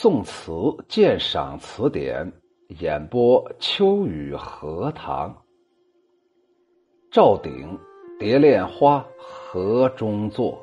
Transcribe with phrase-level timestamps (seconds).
[0.00, 0.52] 宋词
[0.86, 2.32] 鉴赏词典
[2.78, 5.36] 演播：秋雨荷塘。
[7.10, 7.76] 赵鼎，
[8.16, 10.56] 蝶恋花河中坐。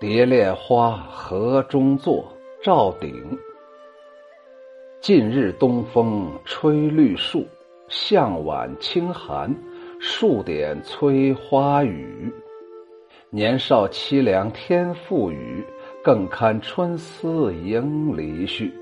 [0.00, 2.24] 蝶恋花河中坐，
[2.62, 3.38] 赵鼎。
[5.02, 7.44] 近日东风吹绿树，
[7.86, 9.54] 向晚清寒，
[10.00, 12.32] 数点催花雨。
[13.28, 15.62] 年少凄凉天赋雨。
[16.02, 18.72] 更堪春思迎离绪。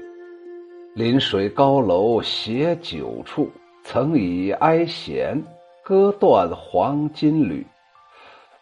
[0.94, 3.50] 临水高楼携酒处，
[3.82, 5.36] 曾以哀弦
[5.82, 7.66] 割断黄金缕。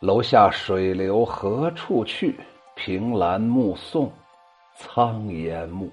[0.00, 2.34] 楼下水流何处去？
[2.74, 4.10] 凭栏目送
[4.74, 5.90] 苍烟暮。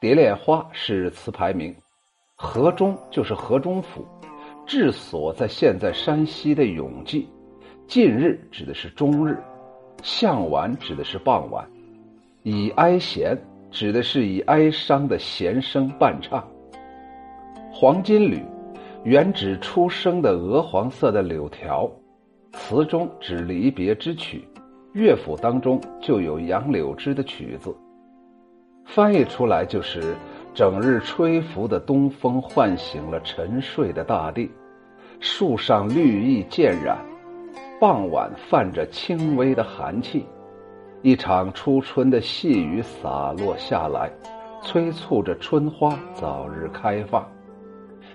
[0.00, 1.72] 蝶恋花是词牌名，
[2.34, 4.04] 河中就是河中府，
[4.66, 7.28] 治所在现在山西的永济。
[7.86, 9.36] 近日指的是中日。
[10.02, 11.66] 向晚指的是傍晚，
[12.42, 13.36] 以哀弦
[13.70, 16.46] 指的是以哀伤的弦声伴唱。
[17.72, 18.42] 黄金缕，
[19.04, 21.90] 原指初生的鹅黄色的柳条，
[22.52, 24.46] 词中指离别之曲，
[24.92, 27.74] 乐府当中就有杨柳枝的曲子。
[28.86, 30.16] 翻译出来就是：
[30.52, 34.50] 整日吹拂的东风唤醒了沉睡的大地，
[35.20, 36.98] 树上绿意渐染。
[37.80, 40.26] 傍晚泛着轻微的寒气，
[41.00, 44.12] 一场初春的细雨洒落下来，
[44.62, 47.26] 催促着春花早日开放。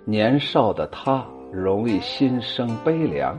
[0.03, 3.35] 年少的他容易心生悲凉，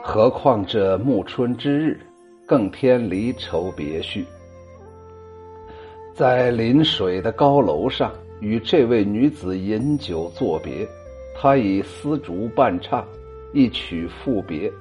[0.00, 1.98] 何况这暮春之日，
[2.46, 4.24] 更添离愁别绪。
[6.14, 10.86] 在临水的高楼上，与这位女子饮酒作别，
[11.36, 13.04] 他以丝竹伴唱，
[13.52, 14.72] 一曲赋别。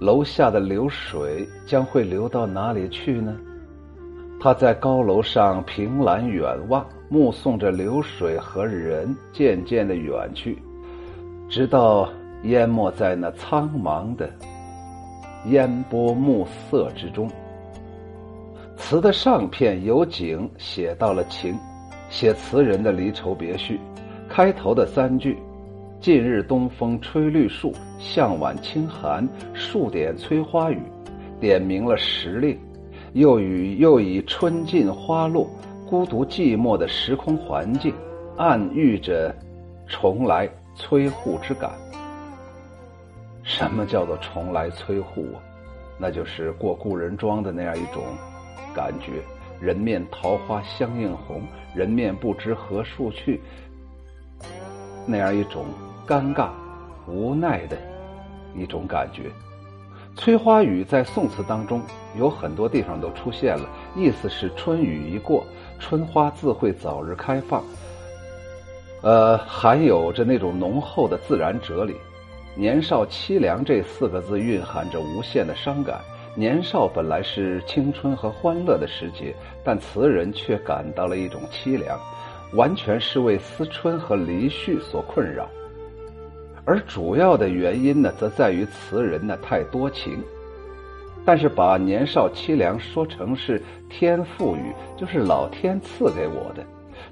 [0.00, 3.36] 楼下的流水将会流到哪里去呢？
[4.40, 10.58] 他在高楼上凭栏远望，目送着流水和人渐渐的远去，
[11.50, 12.08] 直到
[12.44, 14.30] 淹没在那苍茫的
[15.48, 17.30] 烟波暮色之中。
[18.78, 21.54] 词的上片由景写到了情，
[22.08, 23.78] 写词人的离愁别绪。
[24.30, 25.36] 开头的三句。
[26.00, 30.80] 近日东风吹绿树，向晚清寒，数点催花雨，
[31.38, 32.58] 点明了时令，
[33.12, 35.46] 又与又以春尽花落、
[35.86, 37.92] 孤独寂寞的时空环境，
[38.38, 39.34] 暗喻着
[39.86, 41.70] 重来催户之感。
[43.42, 45.36] 什么叫做重来催户啊？
[45.98, 48.02] 那就是过故人庄的那样一种
[48.74, 49.22] 感觉，
[49.60, 51.42] 人面桃花相映红，
[51.74, 53.38] 人面不知何处去，
[55.06, 55.66] 那样一种。
[56.06, 56.48] 尴尬、
[57.06, 57.76] 无奈的
[58.54, 59.30] 一种感觉。
[60.16, 61.80] 催花雨在宋词当中
[62.18, 65.44] 有很多地方都出现了，意思是春雨一过，
[65.78, 67.62] 春花自会早日开放。
[69.02, 71.96] 呃，含有着那种浓厚的自然哲理。
[72.56, 76.00] 年少凄凉这四个字蕴含着无限的伤感。
[76.34, 79.34] 年少本来是青春和欢乐的时节，
[79.64, 81.98] 但词人却感到了一种凄凉，
[82.52, 85.48] 完全是为思春和离绪所困扰。
[86.64, 90.18] 而主要的原因呢，则在于词人呢太多情，
[91.24, 96.64] 但是把年少凄凉说成是天赋予，就是老天赐给我的，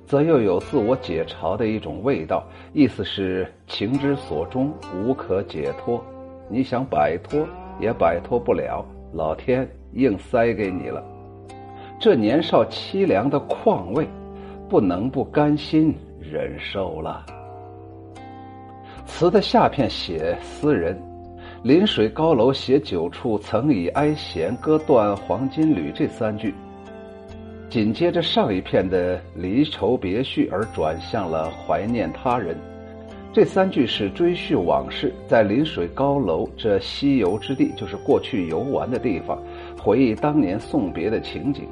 [0.07, 2.47] 则又有自我解嘲的一种味道。
[2.73, 6.05] 意思是情之所钟，无可解脱，
[6.49, 7.47] 你想摆脱
[7.81, 11.03] 也摆脱不了，老天硬塞给你了。
[11.99, 14.07] 这年少凄凉的况味，
[14.69, 17.25] 不能不甘心忍受了。
[19.09, 20.97] 词的下片写诗人，
[21.63, 25.91] 临水高楼写酒处，曾以哀弦割断黄金缕。
[25.93, 26.55] 这三句，
[27.69, 32.57] 紧接着上一片的离愁别绪，而转向了怀念他人。
[33.33, 39.43] 这三句是追叙往事，在临水高楼这西游之地，就是过去游玩的地方，
[39.81, 41.65] 回忆当年送别的情景。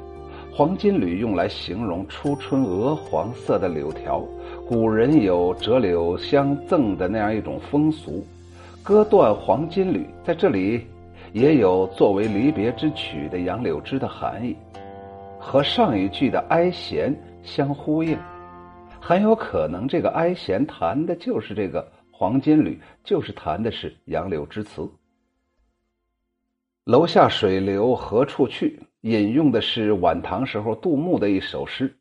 [0.57, 4.25] 黄金缕用来形容初春鹅黄色的柳条，
[4.67, 8.25] 古人有折柳相赠的那样一种风俗。
[8.81, 10.83] 割断黄金缕在这里
[11.31, 14.55] 也有作为离别之曲的杨柳枝的含义，
[15.37, 18.17] 和上一句的哀弦相呼应，
[18.99, 24.89] 很有可能这个哀弦弹的就是这个黄金缕，就是弹的是杨柳枝词。
[26.83, 28.79] 楼下水流何处去？
[29.07, 31.89] 引用的是晚唐时候杜牧的一首诗，《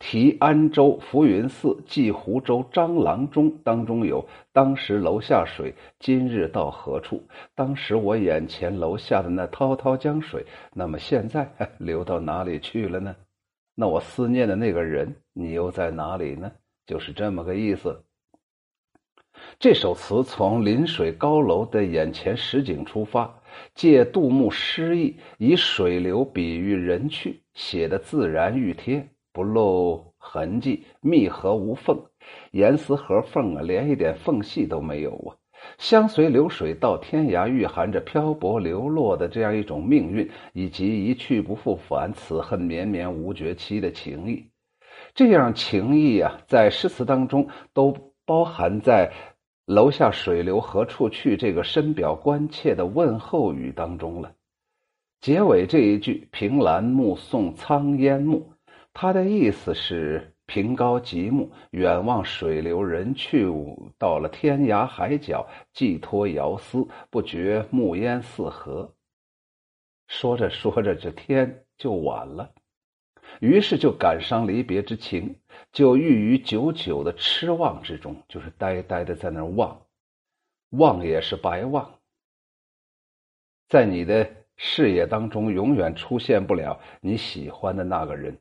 [0.00, 7.22] 题安州浮云寺寄湖州张郎中》当中有“当时楼下水，今日到何处？”
[7.54, 10.44] 当时我眼前楼下的那滔滔江水，
[10.74, 13.14] 那么现在 流到哪里去了呢？
[13.76, 16.50] 那我思念的那个人，你又在哪里呢？
[16.86, 18.02] 就是这么个意思。
[19.60, 23.40] 这首词从临水高楼的眼前实景出发，
[23.74, 32.00] 借杜牧诗意，以水流比喻人去，写的自然欲贴，不露痕迹，密合无缝，
[32.52, 35.34] 严丝合缝啊，连一点缝隙都没有啊。
[35.76, 44.46] 相随流水到天涯，蕴含着漂泊流落的这样一种命运，以及一去不复返、此恨绵绵无绝期的情谊。
[45.16, 47.92] 这样情谊啊，在诗词当中都
[48.24, 49.10] 包含在。
[49.68, 51.36] 楼下水流何处去？
[51.36, 54.32] 这个深表关切的问候语当中了。
[55.20, 58.50] 结尾这一句“凭栏目送苍烟暮”，
[58.94, 63.46] 它的意思是凭高极目，远望水流人去，
[63.98, 68.90] 到了天涯海角，寄托遥思，不觉暮烟四合。
[70.06, 72.50] 说着说着，这天就晚了。
[73.40, 75.38] 于是就感伤离别之情，
[75.72, 79.80] 就郁于久久的痴望之中，就是呆呆的在那儿望，
[80.70, 81.98] 望也是白望，
[83.68, 88.36] 在你的视野当中永远出现不了你喜欢的那个人。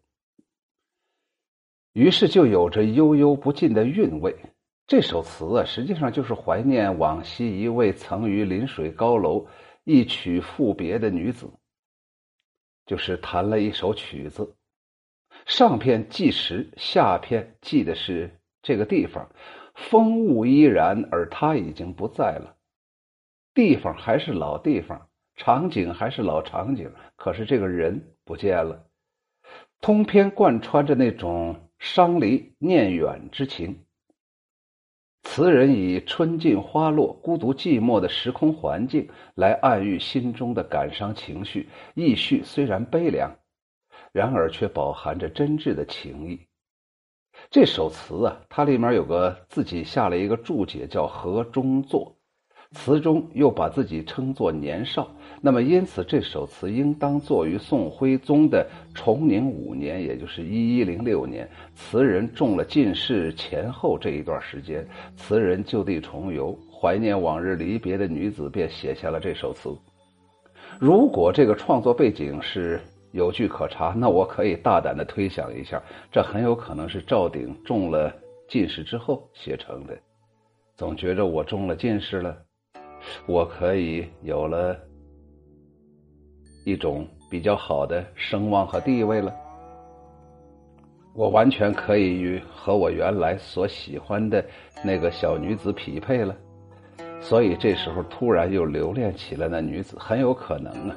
[1.94, 4.35] 于是就有着悠悠不尽的韵味。
[4.88, 9.45] 这首词啊，实际上就是怀念往昔一位曾于临水高楼
[9.83, 11.51] 一曲赋别的女子，
[12.85, 14.56] 就是弹了一首曲子。
[15.47, 18.29] 上片记时，下片记的是
[18.61, 19.31] 这个地方，
[19.73, 22.57] 风物依然，而他已经不在了。
[23.53, 25.07] 地方还是老地方，
[25.38, 28.88] 场景还是老场景，可是这个人不见了。
[29.79, 33.85] 通篇贯穿着那种伤离念远之情。
[35.23, 43.33] 词人以春尽花落、孤独寂寞的时空环境来暗喻心中的感伤情绪，意绪虽然悲凉。
[44.18, 46.40] 然而却饱含着真挚的情谊。
[47.52, 52.12] 这首词啊，它里面有个自己下了一个注解，叫河中作。
[52.72, 55.08] 词中又把自己称作年少，
[55.40, 61.48] 那么因此这首词应当作于宋徽宗的崇宁五年，也就是一一零六年。
[61.75, 64.84] 词人中了进士前后这一段时间，
[65.16, 69.69] 词人就地重游，怀念往日离别的女子，便写下了这首词。
[70.80, 72.81] 如果这个创作背景是。
[73.12, 75.81] 有据可查，那我可以大胆的推想一下，
[76.12, 78.13] 这很有可能是赵鼎中了
[78.48, 79.98] 进士之后写成的。
[80.75, 82.38] 总觉着我中了进士了，
[83.25, 84.77] 我可以有了
[86.65, 89.33] 一种比较好的声望和地位了，
[91.15, 94.45] 我完全可以与和我原来所喜欢的
[94.83, 96.36] 那个小女子匹配了。
[97.19, 100.95] 所以这时候突然又留恋起了那女子，很有可能啊，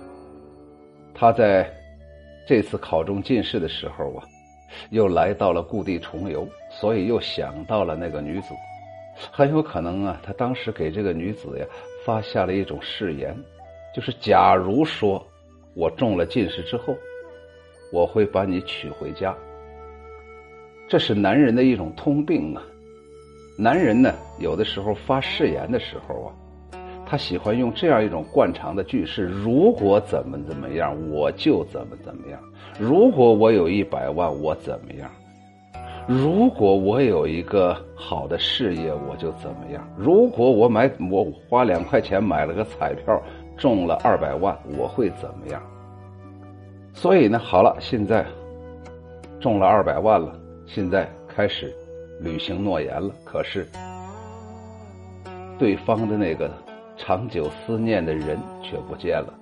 [1.15, 1.80] 她在。
[2.51, 4.27] 这次考中进士的时候啊，
[4.91, 8.49] 又来到了故地重游，所以又想到了那个女子，
[9.31, 11.67] 很有可能啊，他当时给这个女子呀
[12.05, 13.33] 发下了一种誓言，
[13.95, 15.25] 就是假如说
[15.77, 16.93] 我中了进士之后，
[17.93, 19.33] 我会把你娶回家。
[20.89, 22.61] 这是男人的一种通病啊，
[23.57, 26.35] 男人呢有的时候发誓言的时候啊。
[27.11, 32.39] 他喜欢用这样一种惯常的句式：如果怎么怎么样，我就怎么怎么样；
[32.79, 35.09] 如果我有一百万，我怎么样；
[36.07, 43.21] 如果我有一个好的事业，我就怎么样；如果我买我花两块钱买了个彩票
[43.57, 45.61] 中了二百万，我会怎么样？
[46.93, 48.25] 所以呢，好了，现在
[49.41, 50.33] 中了二百万了，
[50.65, 51.75] 现在开始
[52.21, 53.13] 履行诺言了。
[53.25, 53.67] 可是
[55.59, 56.49] 对方的那个。
[57.03, 59.33] 长久思念的人却不见了。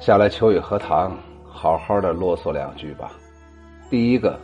[0.00, 1.14] 下来，秋雨荷塘，
[1.46, 3.12] 好好的啰嗦两句吧。
[3.90, 4.40] 第一个，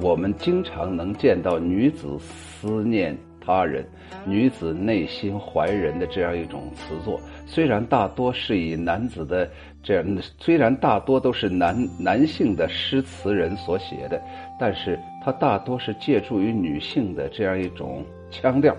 [0.00, 3.84] 我们经常能见到女子思念他人、
[4.24, 7.20] 女子内心怀人的这样一种词作。
[7.44, 9.50] 虽然大多是以男子的
[9.82, 14.22] 这样，虽然大多都是男男性的诗词人所写的，
[14.60, 18.74] 但是它大多是借助于女性的这样一种腔调。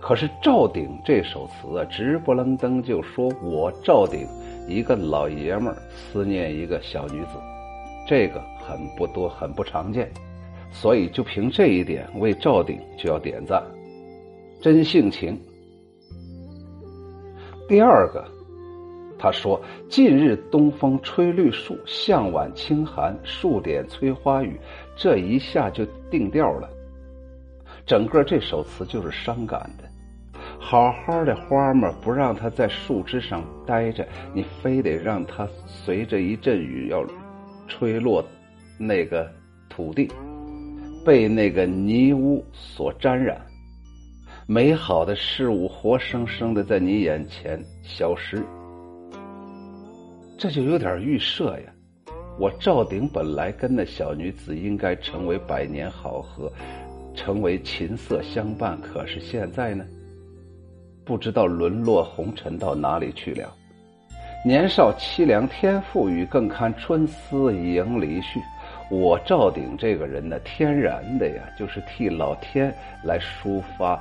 [0.00, 4.26] 可是赵鼎这首词啊，直不楞登就说我赵鼎
[4.68, 7.30] 一个老爷们儿思念一个小女子，
[8.06, 10.08] 这个很不多，很不常见，
[10.70, 13.62] 所以就凭这一点，为赵鼎就要点赞，
[14.60, 15.36] 真性情。
[17.68, 18.24] 第二个，
[19.18, 19.60] 他说
[19.90, 24.60] ：“近日东风吹绿树，向晚清寒，数点催花雨。”
[24.94, 26.68] 这一下就定调了，
[27.86, 29.84] 整个这首词就是伤感的。
[30.58, 37.06] 好好的花嘛，不让它在树枝上待着，你非得让它随着一阵雨要
[37.68, 38.24] 吹落，
[38.76, 39.30] 那个
[39.68, 40.10] 土地，
[41.04, 43.40] 被那个泥污所沾染，
[44.48, 48.42] 美好的事物活生生的在你眼前消失，
[50.36, 51.72] 这就有点预设呀。
[52.38, 56.52] 我赵鼎本来跟那小女子应该成为百年好合，
[57.16, 59.84] 成为琴瑟相伴，可是现在呢，
[61.04, 63.52] 不知道沦落红尘到哪里去了。
[64.44, 68.40] 年少凄凉天赋予，更堪春思迎离絮。
[68.88, 74.00] 我赵鼎这个人呢，天然的呀，就是替老天来抒发，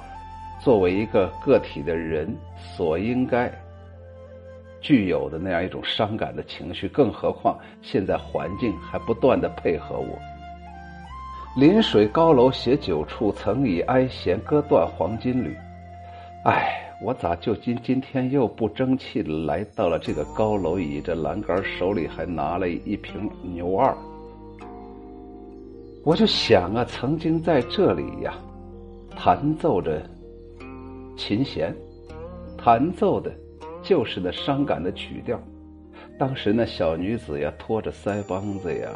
[0.60, 3.52] 作为一个个体的人所应该。
[4.82, 10.16] 具有的那样一种伤感的情绪，更何况现在环境还不断的配合我。
[11.56, 15.56] 临水高楼写酒处，曾以哀弦割断黄金缕。
[16.44, 23.96] 唉，我咋就今今天又不争气来到了这个高楼，倚着栏杆，手里还拿了一瓶牛二。
[26.04, 28.34] 我就想啊，曾经在这里呀，
[29.16, 30.02] 弹奏着
[31.16, 31.74] 琴弦，
[32.58, 33.32] 弹奏的。
[33.82, 35.40] 就是那伤感的曲调，
[36.18, 38.90] 当时那小女子呀，托着腮帮子呀，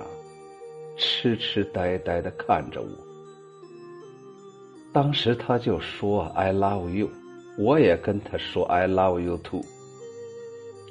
[1.00, 2.90] 痴痴呆呆的看着我。
[4.94, 7.10] 当时他就说 “I love you”，
[7.58, 9.64] 我也跟他说 “I love you too”。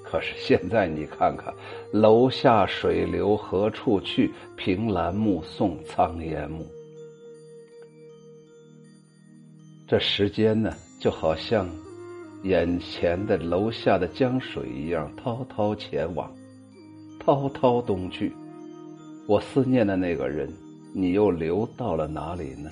[0.03, 1.55] 可是现在你看看，
[1.93, 4.33] 楼下水流何处去？
[4.57, 6.65] 凭栏目送苍烟暮。
[9.87, 11.69] 这时间呢，就好像……
[12.45, 16.33] 眼前的楼下的江水一样滔滔前往，
[17.19, 18.33] 滔滔东去。
[19.29, 20.49] 我思念的那个人，
[20.95, 22.71] 你又流到了哪里呢？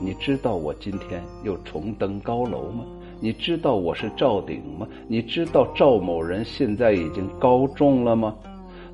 [0.00, 2.84] 你知道我今天又重登高楼吗？
[3.20, 4.84] 你知道我是赵鼎吗？
[5.06, 8.34] 你知道赵某人现在已经高中了吗？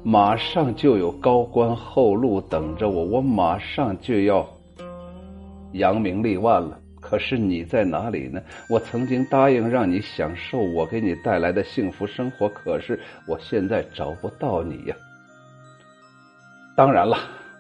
[0.03, 4.47] 马上就有高官厚禄等着我，我马上就要
[5.73, 6.79] 扬名立万了。
[7.01, 8.39] 可是你在哪里呢？
[8.69, 14.95] 我曾经答应让你享受我给你带来的幸福生活，可是我现在找不到你呀。
[16.79, 17.19] 当然了，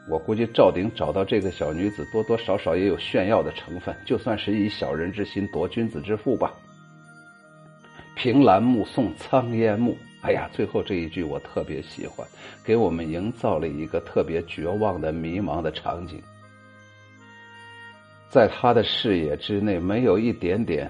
[0.08, 6.54] 我估计赵鼎找到这个小女子，多多少少也有炫耀的成分，就算是以小人之心夺君子之腹吧。
[8.14, 12.25] 凭栏目送苍烟暮，哎呀，最后这一句我特别喜欢，
[12.64, 16.22] 给我们营造了一个特别绝望的、迷茫的场景。
[18.28, 20.88] 在他的视野之内，没有一点点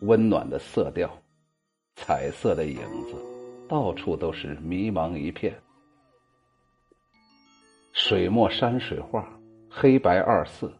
[0.00, 1.08] 温暖的色调，
[1.94, 3.14] 彩色的影子，
[3.68, 5.54] 到处都是迷茫一片。
[7.92, 9.28] 水墨山水画，
[9.68, 10.72] 黑白二色，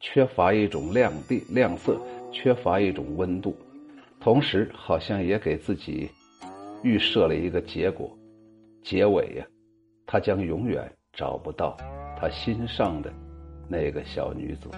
[0.00, 2.00] 缺乏一种亮地亮色，
[2.32, 3.56] 缺乏一种温度，
[4.20, 6.08] 同时好像也给自己
[6.82, 8.10] 预设了一个结果，
[8.82, 9.46] 结尾呀，
[10.06, 11.76] 他将永远找不到
[12.18, 13.12] 他心上的。
[13.70, 14.70] 那个小女子，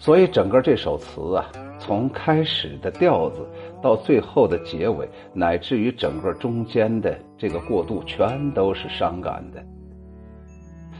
[0.00, 3.46] 所以整个这首词啊，从开始的调子
[3.80, 9.64] 到最后的结尾，乃至于整个中间的这个过渡，全都是伤感的。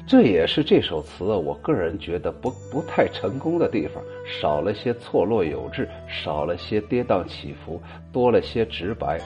[0.06, 7.82] 这也是这首词我个人觉得不不太成功的地方，少了些错落有致，少了些跌宕起伏，
[8.12, 9.20] 多了些直白，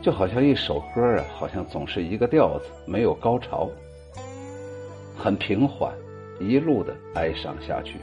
[0.00, 3.68] 就好像一首歌啊，好像总是一个调子，没有高潮，
[5.16, 5.92] 很平缓。
[6.40, 8.00] 一路的哀伤下去。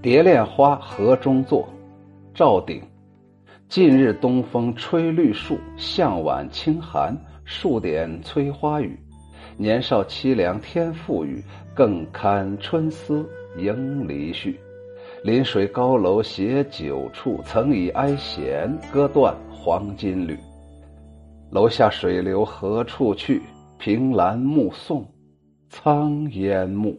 [0.00, 1.68] 蝶恋花河中坐，
[2.32, 2.80] 赵鼎。
[3.68, 8.96] 近日东风吹绿树，向晚清寒，数点催花雨。
[9.56, 11.42] 年少凄凉天赋予，
[11.74, 14.56] 更堪春思迎离絮。
[15.22, 20.36] 临水高楼携酒处，曾以哀弦割断黄金缕。
[21.50, 23.40] 楼下水流何处去？
[23.78, 25.06] 凭栏目送。
[25.68, 26.96] 苍烟暮。